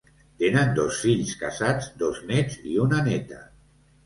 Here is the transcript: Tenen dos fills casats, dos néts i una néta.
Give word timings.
Tenen 0.43 0.71
dos 0.79 1.01
fills 1.01 1.33
casats, 1.41 1.91
dos 2.05 2.23
néts 2.33 2.59
i 2.73 2.79
una 2.87 3.05
néta. 3.11 3.45